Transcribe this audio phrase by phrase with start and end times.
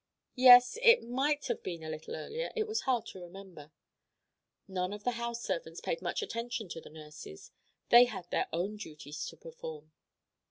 [0.37, 3.71] Yes; it might have been a little earlier; it was hard to remember.
[4.67, 7.51] None of the house servants paid much attention to the nurses.
[7.89, 9.91] They had their own duties to perform.